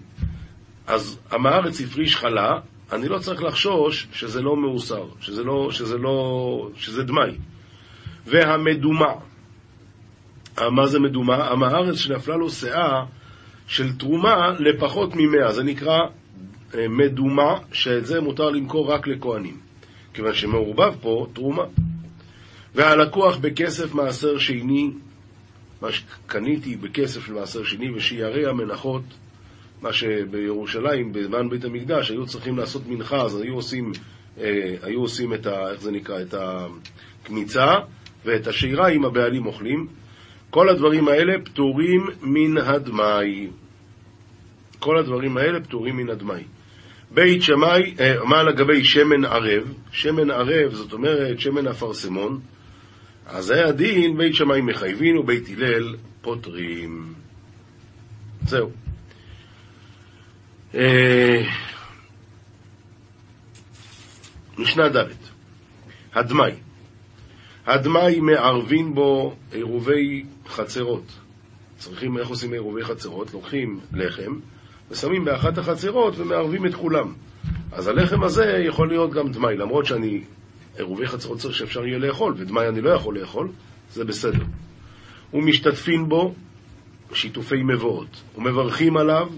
[0.87, 2.59] אז עם הארץ הפריש חלה,
[2.93, 7.39] אני לא צריך לחשוש שזה לא מאוסר, שזה לא, שזה לא, שזה דמי.
[8.27, 9.13] והמדומה,
[10.71, 11.45] מה זה מדומה?
[11.45, 13.05] עם הארץ שנפלה לו שאה
[13.67, 15.99] של תרומה לפחות ממאה, זה נקרא
[16.75, 19.57] אה, מדומה, שאת זה מותר למכור רק לכהנים,
[20.15, 21.65] כיוון שמעורבב פה תרומה.
[22.75, 24.91] והלקוח בכסף מעשר שני
[25.83, 29.03] מה שקניתי בכסף של מעשר שני, ושיירי המנחות,
[29.83, 33.93] מה שבירושלים, בזמן בית המקדש, היו צריכים לעשות מנחה, אז היו עושים,
[34.41, 35.71] אה, היו עושים את ה...
[35.71, 36.21] איך זה נקרא?
[36.21, 37.75] את הקמיצה,
[38.25, 39.87] ואת השירה עם הבעלים אוכלים.
[40.51, 43.49] כל הדברים האלה פטורים מן הדמאי.
[44.79, 46.45] כל הדברים האלה פטורים מן הדמאי.
[47.11, 49.75] בית שמאי, אה, מה לגבי שמן ערב?
[49.93, 52.41] שמן ערב, זאת אומרת שמן אפרסמון.
[53.29, 57.15] אז זה הדין, בית שמאי מחייבים ובית הלל פותרים.
[58.43, 58.71] זהו.
[60.75, 61.43] אה,
[64.59, 65.07] משנה ד'
[66.15, 66.53] הדמאי
[67.67, 71.13] הדמאי מערבין בו עירובי חצרות.
[71.79, 73.35] צריכים, איך עושים עירובי חצרות?
[73.35, 74.39] לוקחים לחם
[74.91, 77.15] ושמים באחת החצרות ומערבים את כולם.
[77.73, 80.21] אז הלחם הזה יכול להיות גם דמאי, למרות שאני
[80.79, 83.49] עירובי חצרות צריך שאפשר יהיה לאכול, ודמאי אני לא יכול לאכול,
[83.93, 84.45] זה בסדר.
[85.35, 86.35] ומשתתפים בו
[87.13, 89.29] שיתופי מבואות, ומברכים עליו,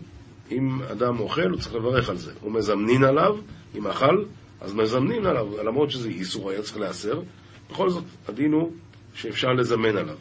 [0.50, 2.32] אם אדם אוכל, הוא צריך לברך על זה.
[2.44, 3.36] ומזמנין עליו,
[3.74, 4.24] אם אכל,
[4.60, 7.20] אז מזמנין עליו, למרות שזה איסור היה צריך להיאסר,
[7.70, 8.72] בכל זאת, הדין הוא
[9.14, 10.16] שאפשר לזמן עליו.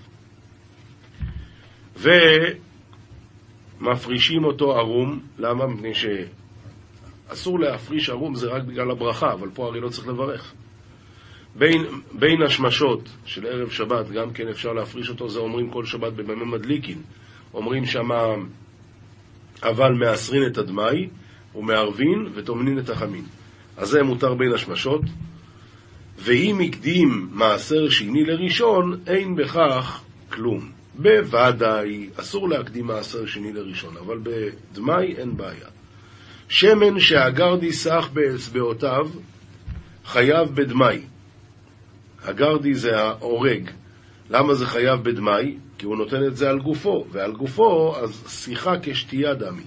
[3.82, 5.68] ומפרישים אותו ערום, למה?
[5.68, 5.92] מפני
[7.30, 10.54] שאסור להפריש ערום זה רק בגלל הברכה, אבל פה הרי לא צריך לברך.
[11.56, 16.14] בין, בין השמשות של ערב שבת, גם כן אפשר להפריש אותו, זה אומרים כל שבת
[16.14, 17.02] במימי מדליקין.
[17.54, 18.36] אומרים שמה,
[19.64, 21.08] אבל מעשרין את הדמאי,
[21.56, 23.24] ומערבין וטומנין את החמין.
[23.78, 25.02] אז זה מותר בין השמשות.
[26.18, 30.72] ואם הקדים מעשר שני לראשון, אין בכך כלום.
[30.96, 35.68] בוודאי, אסור להקדים מעשר שני לראשון, אבל בדמאי אין בעיה.
[36.50, 39.10] שמן שהגרדי סח באצבעותיו,
[40.06, 41.02] חייב בדמאי.
[42.24, 43.70] הגרדי זה ההורג.
[44.30, 45.58] למה זה חייב בדמאי?
[45.78, 49.64] כי הוא נותן את זה על גופו, ועל גופו אז שיחה כשתייה דמי.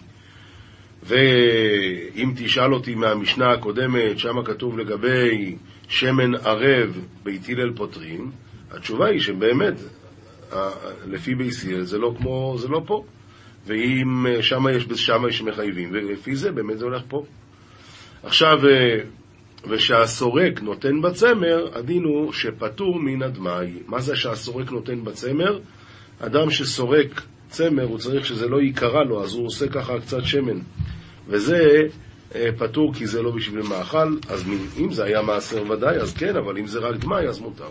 [1.03, 5.57] ואם תשאל אותי מהמשנה הקודמת, שם כתוב לגבי
[5.88, 8.31] שמן ערב בית הלל פותרים,
[8.71, 9.75] התשובה היא שבאמת,
[11.07, 13.05] לפי ביסיאל זה לא כמו, זה לא פה.
[13.67, 17.25] ואם שם יש, שם יש מחייבים, ולפי זה באמת זה הולך פה.
[18.23, 18.59] עכשיו,
[19.68, 23.72] ושהסורק נותן בצמר, הדין הוא שפטור מן הדמאי.
[23.87, 25.59] מה זה שהסורק נותן בצמר?
[26.20, 30.59] אדם שסורק צמר, הוא צריך שזה לא ייקרע לו, אז הוא עושה ככה קצת שמן.
[31.29, 31.83] וזה
[32.35, 34.44] אה, פטור כי זה לא בשביל מאכל, אז
[34.79, 37.70] אם זה היה מעשר ודאי, אז כן, אבל אם זה רק דמאי, אז מותר.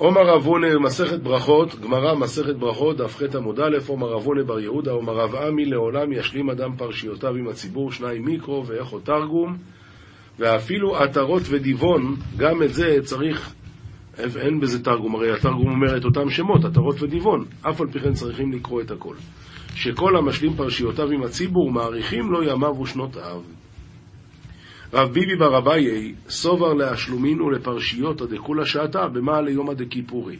[0.00, 4.90] עומר אבונה מסכת ברכות, גמרא מסכת ברכות, דף ח עמוד א', עומר אבונה בר יהודה,
[4.90, 9.56] עומר רב עמי לעולם ישלים אדם פרשיותיו עם הציבור, שניים מיקרו ואיכו תרגום,
[10.38, 13.54] ואפילו עטרות ודיבון, גם את זה צריך
[14.18, 18.12] אין בזה תרגום, הרי התרגום אומר את אותם שמות, עטרות ודיבון, אף על פי כן
[18.12, 19.14] צריכים לקרוא את הכל.
[19.74, 23.40] שכל המשלים פרשיותיו עם הציבור, מעריכים לו ימיו ושנותיו.
[24.92, 30.36] רב ביבי בר אביי, סובר להשלומין ולפרשיות הדכולה שעתה, במעל ליומא דכיפורי.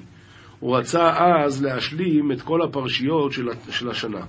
[0.61, 4.21] הוא רצה אז להשלים את כל הפרשיות של, של השנה.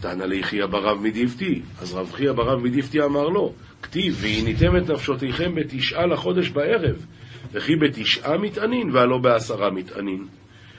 [0.00, 4.90] תנא לי חייא ברב מדיפתי, אז רב חייא ברב מדיפתי אמר לו, כתיב, והניתם את
[4.90, 7.06] נפשותיכם בתשעה לחודש בערב,
[7.52, 10.26] וכי בתשעה מטענין, והלא בעשרה מטענין.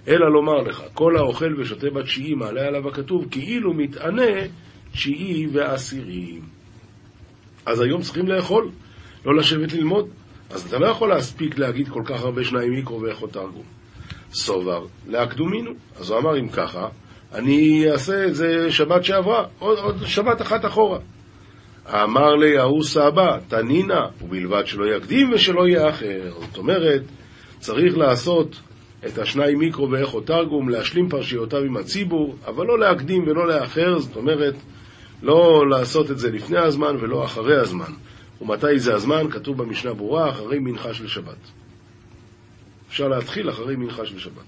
[0.08, 4.32] אלא לומר לך, כל האוכל ושותה בתשיעי, מעלה עליו הכתוב, כאילו מתענה
[4.92, 6.42] תשיעי ועשירים.
[7.66, 8.70] אז היום צריכים לאכול,
[9.26, 10.08] לא לשבת ללמוד.
[10.50, 13.64] אז אתה לא יכול להספיק להגיד כל כך הרבה שניים מיקרו ואיכו תרגום.
[14.34, 15.72] סובר, להקדומינו.
[16.00, 16.88] אז הוא אמר, אם ככה,
[17.34, 21.00] אני אעשה את זה שבת שעברה, עוד, עוד שבת אחת אחורה.
[21.90, 26.32] אמר לי ההוא סבא, תנינה, ובלבד שלא יקדים ושלא יאחר.
[26.40, 27.02] זאת אומרת,
[27.60, 28.60] צריך לעשות
[29.06, 34.16] את השניים מיקרו ואיכו תרגום, להשלים פרשיותיו עם הציבור, אבל לא להקדים ולא לאחר, זאת
[34.16, 34.54] אומרת,
[35.22, 37.92] לא לעשות את זה לפני הזמן ולא אחרי הזמן.
[38.42, 39.30] ומתי זה הזמן?
[39.32, 41.52] כתוב במשנה ברורה, אחרי מנחה של שבת.
[42.90, 44.44] אפשר להתחיל אחרי מנחה של שבת.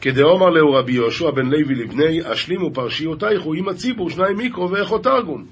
[0.00, 4.98] כדאמר להו רבי יהושע בן לוי לבני, השלימו פרשיותייך הוא עם הציבור, שניים מיקרו ואיכו
[4.98, 5.46] תרגום.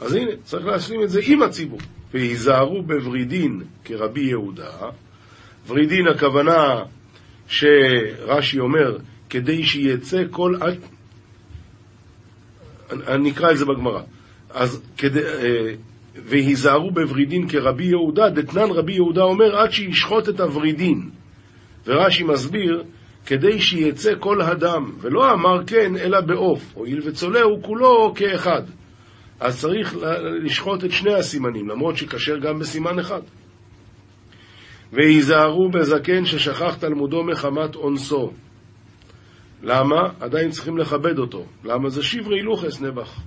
[0.00, 1.78] אז הנה, צריך להשלים את זה עם הציבור.
[2.14, 4.70] והיזהרו בוורידין כרבי יהודה.
[5.66, 6.82] ורידין הכוונה
[7.48, 8.98] שרש"י אומר,
[9.30, 10.54] כדי שיצא כל...
[12.92, 14.02] אני אקרא את זה בגמרא.
[14.50, 15.20] אז כדי...
[15.20, 15.74] אה,
[16.14, 21.10] והיזהרו בוורידין כרבי יהודה, דתנן רבי יהודה אומר עד שישחוט את הוורידין.
[21.86, 22.82] ורש"י מסביר,
[23.26, 28.62] כדי שיצא כל הדם, ולא אמר כן אלא בעוף, הואיל וצולהו כולו כאחד.
[29.40, 29.96] אז צריך
[30.44, 33.20] לשחוט את שני הסימנים, למרות שכשר גם בסימן אחד.
[34.92, 38.30] והיזהרו בזקן ששכח תלמודו מחמת אונסו.
[39.62, 40.08] למה?
[40.20, 41.44] עדיין צריכים לכבד אותו.
[41.64, 41.88] למה?
[41.88, 43.20] זה שברי לוחס נבח.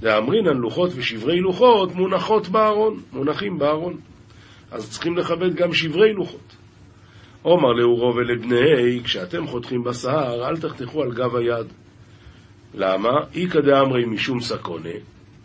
[0.00, 3.96] דאמרינן לוחות ושברי לוחות מונחות בארון, מונחים בארון.
[4.70, 6.56] אז צריכים לכבד גם שברי לוחות.
[7.42, 11.66] עומר לאורו ולבני, כשאתם חותכים בשר, אל תחתכו על גב היד.
[12.74, 13.10] למה?
[13.34, 14.90] איכא דאמרי משום סקונה,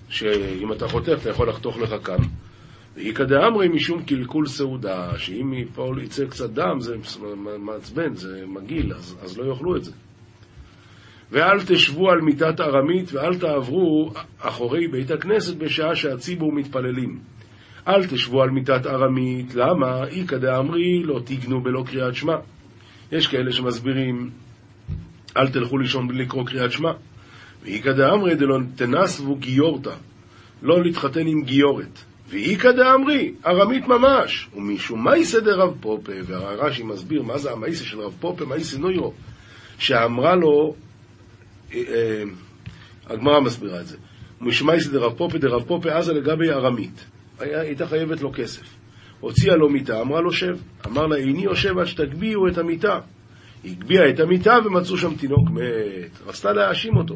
[0.10, 2.18] שאם אתה חותך אתה יכול לחתוך לך כאן.
[2.96, 6.96] ואיכא דאמרי משום קלקול סעודה, שאם מפה יצא קצת דם זה
[7.60, 9.92] מעצבן, זה מגעיל, אז, אז לא יאכלו את זה.
[11.34, 17.20] ואל תשבו על מיטת ארמית ואל תעברו אחורי בית הכנסת בשעה שהציבור מתפללים.
[17.88, 20.08] אל תשבו על מיטת ארמית, למה?
[20.08, 22.36] איכא דאמרי לא תיגנו בלא קריאת שמע.
[23.12, 24.30] יש כאלה שמסבירים,
[25.38, 26.92] אל תלכו לישון בלי לקרוא קריאת שמע.
[27.64, 29.94] ואיכא דאמרי דלא תנסבו גיורתא,
[30.62, 32.00] לא להתחתן עם גיורת.
[32.30, 38.14] ואיכא דאמרי, ארמית ממש, ומשום מייסא דרב פופה, והרש"י מסביר מה זה המייסא של רב
[38.20, 39.14] פופה, מייסא נוירו,
[39.78, 40.76] שאמרה לו,
[43.10, 43.98] הגמרא מסבירה את זה,
[44.42, 47.06] ומשום מייסא דרב פופה דרב פופה עזה לגבי ארמית,
[47.40, 48.84] הייתה חייבת לו כסף.
[49.20, 50.56] הוציאה לו מיטה, אמרה לו שב.
[50.88, 53.00] אמר לה, איני יושב עד שתגביהו את המיטה.
[53.66, 56.28] הגביהה את המיטה ומצאו שם תינוק מת.
[56.28, 57.16] רצתה להאשים אותו.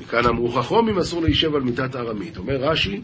[0.00, 2.38] מכאן אמרו חכרומים אסור להישב על מיטת ארמית.
[2.38, 3.00] אומר רש"י,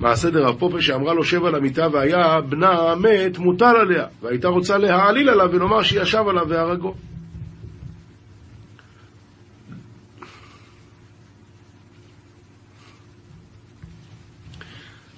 [0.00, 4.78] מעשה דרב פופה שאמרה לו שב על המיטה והיה בנה מת מוטל עליה, והייתה רוצה
[4.78, 6.94] להעליל עליו ולומר שישב עליו והרגו.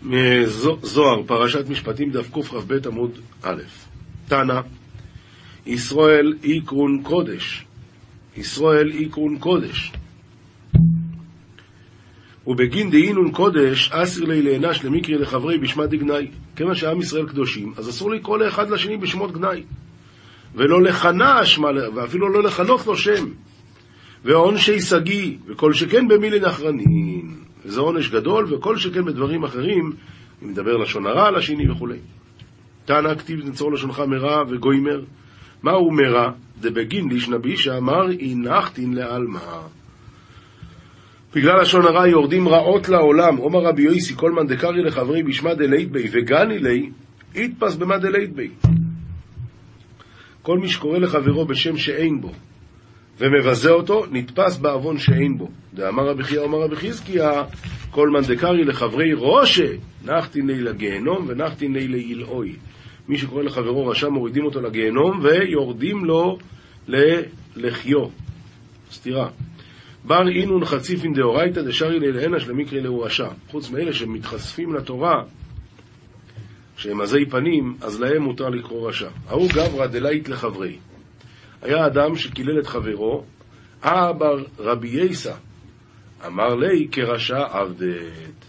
[0.05, 3.63] מזוהר, פרשת משפטים, דף קכ"ב עמוד א',
[4.29, 4.61] תנא,
[5.67, 7.65] ישראל איקרון קודש,
[8.37, 9.93] ישראל איקרון קודש.
[12.47, 16.29] ובגין דהינון קודש, אסיר לי לענש למקרי לחברי בשמת דגנאי.
[16.57, 19.63] כיוון שעם ישראל קדושים, אז אסור לקרוא לאחד לשני בשמות גנאי.
[20.55, 23.29] ולא לכנה אשמה, ואפילו לא לכנות לו שם.
[24.25, 27.44] ועונשי שגיא, וכל שכן במילין אחרנין.
[27.65, 29.93] וזה עונש גדול, וכל שכן בדברים אחרים,
[30.43, 31.99] אם מדבר לשון הרע על השני וכולי.
[32.85, 35.01] תנא כתיב נצור לשונך מרע וגוימר.
[35.63, 36.31] מהו מרע?
[36.61, 39.41] דבגין לישנא בישא אמר הנחתין לעלמא.
[41.35, 43.37] בגלל לשון הרע יורדים רעות לעולם.
[43.37, 46.91] עומר רבי יויסי, מאן דקרי לחברי בשמא דלית בי וגני לי,
[47.35, 48.51] יתפס במא דלית בי.
[50.43, 52.33] כל מי שקורא לחברו בשם שאין בו,
[53.19, 55.49] ומבזה אותו, נתפס בעוון שאין בו.
[55.75, 57.43] דאמר רבי חייא אמר רבי חזקיה,
[57.91, 59.69] כל מאן דקרי לחברי רושה,
[60.05, 62.57] נחתין לי לגיהנום ונחתין לי לעילאוי.
[63.09, 66.39] מי שקורא לחברו רשע מורידים אותו לגיהנום ויורדים לו
[66.89, 68.07] ללחיו.
[68.93, 69.29] סתירה.
[70.05, 73.29] בר אינון חציפין דאורייתא דשארי לילהנה שלמקרי לאו רשע.
[73.51, 75.23] חוץ מאלה שמתחשפים לתורה,
[76.77, 79.09] שהם עזי פנים, אז להם מותר לקרוא רשע.
[79.29, 80.77] ההוא גברא דלית לחברי.
[81.65, 83.25] היה אדם שקילל את חברו,
[83.83, 85.33] אבר רבי יסא,
[86.27, 88.45] אמר לי כרשע עבדת.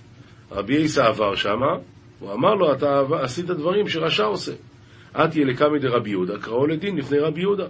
[0.52, 1.76] רבי יסא עבר שמה,
[2.20, 4.52] הוא אמר לו, אתה עשית דברים שרשע עושה.
[5.12, 7.66] את יהיה לקמי דרבי יהודה, קראו לדין לפני רבי יהודה.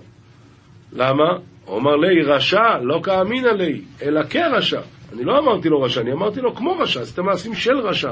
[0.94, 1.38] למה?
[1.66, 4.82] הוא אמר לי, רשע, לא כאמינא לי, אלא כרשע.
[5.14, 8.12] אני לא אמרתי לו רשע, אני אמרתי לו כמו רשע, עשית מעשים של רשע.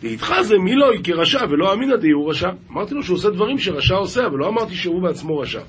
[0.00, 2.50] ואיתך זה מי לא כרשע ולא אמינא די הוא רשע.
[2.70, 5.60] אמרתי לו שהוא עושה דברים שרשע עושה, אבל לא אמרתי שהוא בעצמו רשע.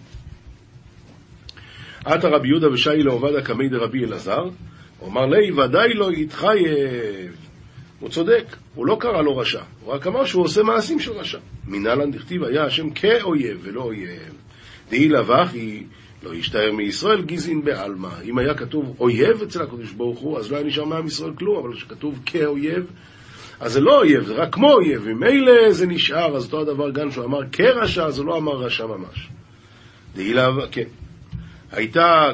[2.06, 4.43] עתה רבי יהודה ושי לעובדא קמי דרבי אלעזר,
[5.00, 7.36] הוא אמר לי, ודאי לא יתחייב.
[8.00, 11.39] הוא צודק, הוא לא קרא לו רשע, הוא רק אמר שהוא עושה מעשים של רשע.
[11.68, 14.34] מנהלן דכתיב היה השם כאויב ולא אויב.
[14.89, 15.84] דהי לבך היא
[16.24, 18.10] לא ישתער מישראל גזעין בעלמא.
[18.24, 21.66] אם היה כתוב אויב אצל הקדוש ברוך הוא, אז לא היה נשאר מעם ישראל כלום,
[21.66, 22.86] אבל כשכתוב כאויב,
[23.60, 25.08] אז זה לא אויב, זה רק כמו אויב.
[25.08, 28.86] ממילא זה נשאר, אז אותו הדבר גם שהוא אמר כרשע, אז הוא לא אמר רשע
[28.86, 29.30] ממש.
[30.16, 30.84] דהי לבך, כן.
[31.72, 32.32] הייתה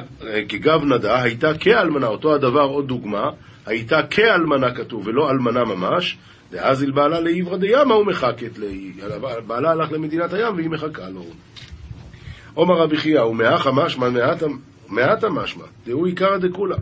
[0.48, 3.30] כגב נדה, הייתה כאלמנה, אותו הדבר, עוד דוגמה,
[3.66, 6.18] הייתה כאלמנה כתוב, ולא אלמנה ממש,
[6.52, 8.50] דאז אל בעלה לעברה דימה ומחקת,
[9.46, 11.24] בעלה הלך למדינת הים והיא מחכה לו.
[12.54, 14.08] עומר רבי חייא, ומאחה משמע
[14.88, 16.76] מעטה משמע, דהו עיקרא דכולה.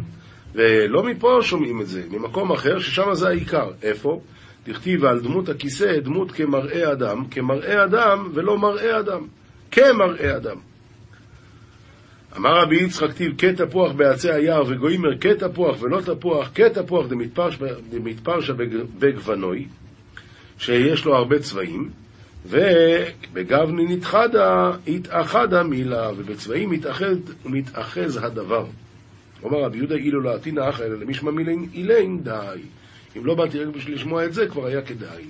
[0.55, 3.71] ולא מפה שומעים את זה, ממקום אחר, ששם זה העיקר.
[3.83, 4.21] איפה?
[4.67, 9.27] דכתיב על דמות הכיסא, דמות כמראה אדם, כמראה אדם ולא מראה אדם,
[9.71, 10.57] כמראה אדם.
[12.37, 17.07] אמר רבי יצחק טיב, כתפוח בעצי היער וגוימר כתפוח ולא תפוח, כתפוח
[17.91, 18.53] דמתפרשה
[18.99, 19.67] בגוונוי,
[20.59, 21.91] שיש לו הרבה צבעים,
[22.47, 27.15] ובגבני נתחדה, התאחדה מילה, ובצבעים מתאחד
[27.45, 28.67] ומתאחז הדבר.
[29.43, 32.61] אומר רבי יהודה, אילו לא עתינא אחא אלא למשמע מילין אילין די.
[33.17, 35.25] אם לא באתי רק בשביל לשמוע את זה, כבר היה כדאי.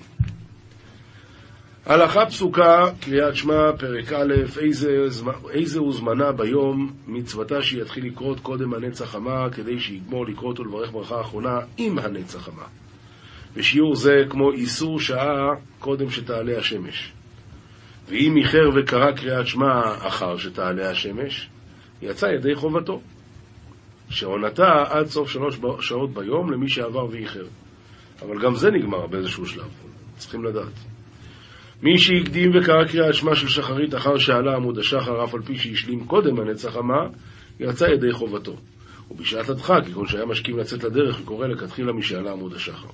[1.87, 5.07] הלכה פסוקה, קריאת שמע, פרק א', איזה,
[5.51, 10.93] איזה הוא זמנה ביום, מצוותה שיתחיל לקרות קודם הנצח חמה, כדי שיגמור לקרוא אותו לברך
[10.93, 12.65] ברכה אחרונה עם הנצח חמה.
[13.57, 17.13] בשיעור זה כמו איסור שעה קודם שתעלה השמש.
[18.09, 21.49] ואם איחר וקרא קריאת שמע אחר שתעלה השמש,
[22.03, 23.01] יצא ידי חובתו,
[24.11, 27.47] שעונתה עד סוף שלוש שעות ביום למי שעבר ואיחר.
[28.23, 29.69] אבל גם זה נגמר באיזשהו שלב,
[30.19, 30.94] צריכים לדעת.
[31.85, 36.05] מי שהקדים וקרא קריאת שמע של שחרית אחר שעלה עמוד השחר, אף על פי שהשלים
[36.05, 37.07] קודם הנצח המה,
[37.61, 38.57] יצא ידי חובתו.
[39.11, 42.89] ובשעת הדחק, ככל שהיה משכים לצאת לדרך, וקורא לכתחילה משעלה עמוד השחר.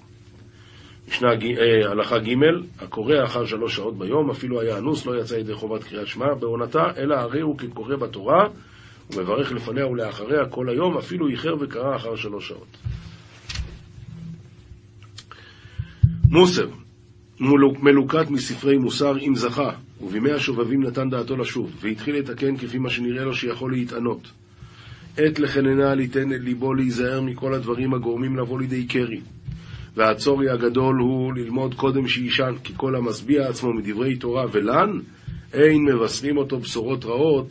[1.09, 2.35] משנה אה, הלכה ג'
[2.81, 6.85] הקורא אחר שלוש שעות ביום, אפילו היה אנוס, לא יצא ידי חובת קריאת שמע בעונתה,
[6.97, 8.49] אלא הרי הוא כקורא בתורה,
[9.11, 12.77] ומברך לפניה ולאחריה כל היום, אפילו איחר וקרא אחר שלוש שעות.
[16.31, 16.67] מוסר
[17.41, 19.71] מלוקט מספרי מוסר אם זכה,
[20.01, 24.31] ובימי השובבים נתן דעתו לשוב, והתחיל לתקן כפי מה שנראה לו שיכול להתענות.
[25.17, 29.21] עת לחננה ליתן את ליבו להיזהר מכל הדברים הגורמים לבוא לידי קרי.
[29.97, 34.91] והצורי הגדול הוא ללמוד קודם שיישן, כי כל המשביע עצמו מדברי תורה ולן,
[35.53, 37.49] אין מבשרים אותו בשורות רעות,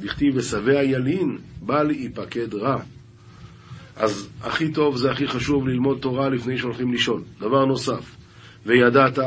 [0.00, 2.82] דכתיב ושבע ילין, בל יפקד רע.
[3.96, 7.22] אז הכי טוב זה הכי חשוב ללמוד תורה לפני שהולכים לישון.
[7.40, 8.19] דבר נוסף,
[8.66, 9.18] וידעת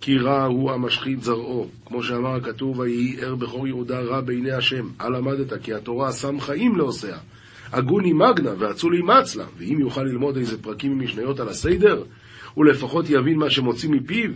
[0.00, 4.88] כי רע הוא המשחית זרעו, כמו שאמר הכתוב, ויהי ער בכור יהודה רע בעיני השם.
[4.98, 7.18] על למדת, כי התורה שם חיים לעושיה.
[7.72, 12.02] הגוני מגנה ואצולי מצלה, ואם יוכל ללמוד איזה פרקים ממשניות על הסדר,
[12.54, 14.30] הוא לפחות יבין מה שמוציא מפיו,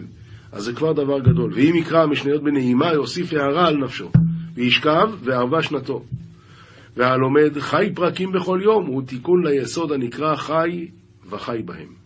[0.53, 1.53] אז זה כבר דבר גדול.
[1.55, 4.11] ואם יקרא המשניות בנעימה, יוסיף הערה על נפשו,
[4.55, 6.05] וישכב וערבה שנתו.
[6.97, 10.89] והלומד חי פרקים בכל יום, הוא תיקון ליסוד הנקרא חי
[11.31, 12.04] וחי בהם.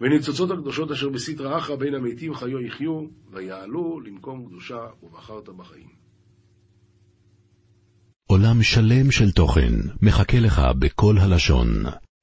[0.00, 5.88] וניצוצות הקדושות אשר בסטרא אחרא בין המתים חיו יחיו, ויעלו למקום קדושה ובחרת בחיים.
[8.26, 9.72] עולם שלם של תוכן
[10.02, 11.68] מחכה לך בכל הלשון,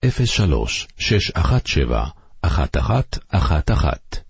[0.05, 2.09] 03 617
[2.45, 4.26] 1111